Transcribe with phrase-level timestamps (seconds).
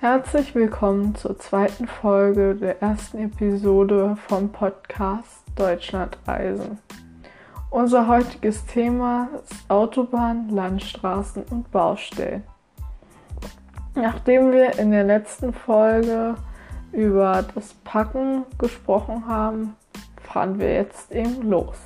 [0.00, 6.78] Herzlich willkommen zur zweiten Folge der ersten Episode vom Podcast Deutschlandreisen.
[7.68, 12.44] Unser heutiges Thema ist Autobahn, Landstraßen und Baustellen.
[13.94, 16.34] Nachdem wir in der letzten Folge
[16.92, 19.76] über das Packen gesprochen haben,
[20.22, 21.76] fahren wir jetzt eben los.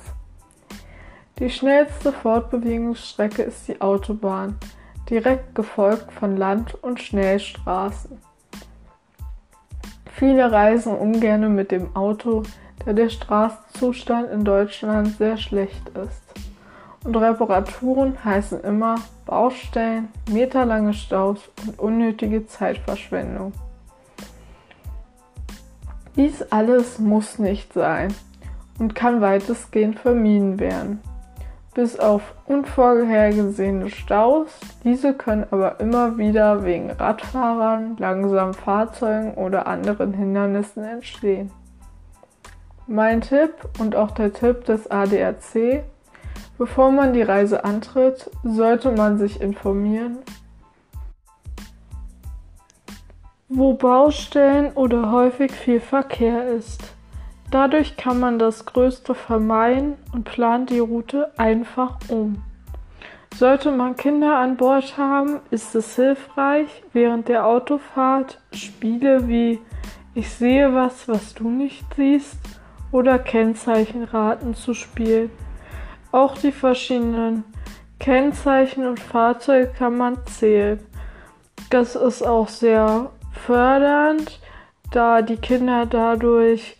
[1.39, 4.57] Die schnellste Fortbewegungsstrecke ist die Autobahn,
[5.09, 8.19] direkt gefolgt von Land- und Schnellstraßen.
[10.11, 12.43] Viele reisen ungern mit dem Auto,
[12.85, 16.21] da der Straßenzustand in Deutschland sehr schlecht ist.
[17.03, 18.95] Und Reparaturen heißen immer
[19.25, 23.51] Baustellen, meterlange Staus und unnötige Zeitverschwendung.
[26.15, 28.13] Dies alles muss nicht sein
[28.79, 31.01] und kann weitestgehend vermieden werden
[31.75, 34.47] bis auf unvorhergesehene Staus.
[34.83, 41.51] Diese können aber immer wieder wegen Radfahrern, langsamen Fahrzeugen oder anderen Hindernissen entstehen.
[42.87, 45.83] Mein Tipp und auch der Tipp des ADAC,
[46.57, 50.19] bevor man die Reise antritt, sollte man sich informieren,
[53.49, 56.94] wo Baustellen oder häufig viel Verkehr ist.
[57.55, 62.43] Dadurch kann man das Größte vermeiden und plant die Route einfach um.
[63.33, 69.61] Sollte man Kinder an Bord haben, ist es hilfreich, während der Autofahrt Spiele wie
[70.15, 72.39] Ich sehe was, was du nicht siehst
[72.91, 75.31] oder Kennzeichenraten zu spielen.
[76.11, 77.45] Auch die verschiedenen
[78.01, 80.81] Kennzeichen und Fahrzeuge kann man zählen.
[81.69, 84.41] Das ist auch sehr fördernd,
[84.91, 86.75] da die Kinder dadurch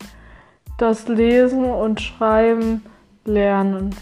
[0.78, 2.84] das Lesen und Schreiben
[3.24, 3.94] lernen.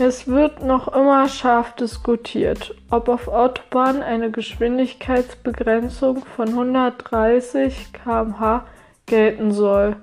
[0.00, 8.64] Es wird noch immer scharf diskutiert, ob auf Autobahnen eine Geschwindigkeitsbegrenzung von 130 km/h
[9.06, 9.96] gelten soll.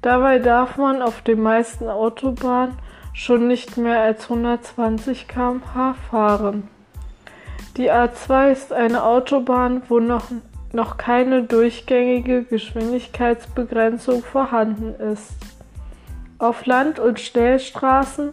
[0.00, 2.78] Dabei darf man auf den meisten Autobahnen
[3.12, 6.68] schon nicht mehr als 120 km/h fahren.
[7.76, 10.30] Die A2 ist eine Autobahn, wo noch
[10.74, 15.34] noch keine durchgängige Geschwindigkeitsbegrenzung vorhanden ist.
[16.38, 18.32] Auf Land- und Schnellstraßen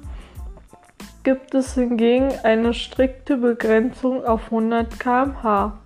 [1.23, 5.79] gibt es hingegen eine strikte Begrenzung auf 100 km/h.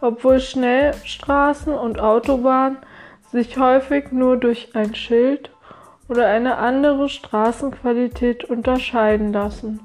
[0.00, 2.78] Obwohl Schnellstraßen und Autobahnen
[3.30, 5.50] sich häufig nur durch ein Schild
[6.08, 9.80] oder eine andere Straßenqualität unterscheiden lassen.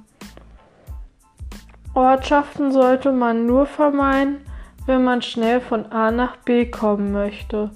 [1.93, 4.41] Ortschaften sollte man nur vermeiden,
[4.89, 7.69] wenn man schnell von A nach B kommen möchte.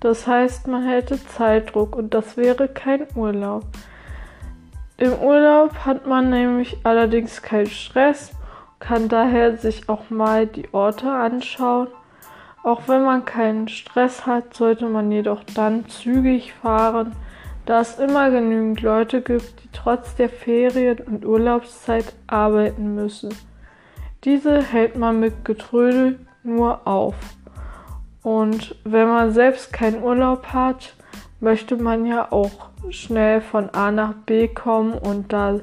[0.00, 3.64] Das heißt, man hätte Zeitdruck und das wäre kein Urlaub.
[4.98, 8.32] Im Urlaub hat man nämlich allerdings keinen Stress,
[8.80, 11.88] kann daher sich auch mal die Orte anschauen.
[12.62, 17.16] Auch wenn man keinen Stress hat, sollte man jedoch dann zügig fahren,
[17.64, 23.34] da es immer genügend Leute gibt, die trotz der Ferien- und Urlaubszeit arbeiten müssen.
[24.24, 26.18] Diese hält man mit Getrödel
[26.48, 27.14] nur auf.
[28.22, 30.94] Und wenn man selbst keinen Urlaub hat,
[31.40, 35.60] möchte man ja auch schnell von A nach B kommen und da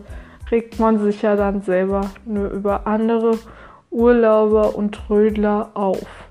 [0.51, 3.38] regt man sich ja dann selber nur über andere
[3.91, 6.25] Urlauber und Trödler auf.